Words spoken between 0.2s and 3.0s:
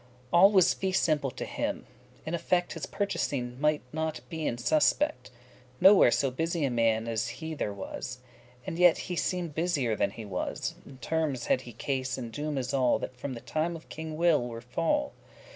All was fee simple to him, in effect His